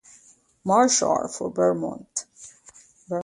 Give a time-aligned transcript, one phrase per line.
[0.65, 2.25] Marshal for Vermont.